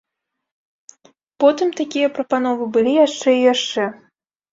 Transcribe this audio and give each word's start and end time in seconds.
Потым 1.43 1.69
такія 1.79 2.07
прапановы 2.15 2.63
былі 2.79 2.95
яшчэ 3.05 3.29
і 3.35 3.45
яшчэ. 3.53 3.85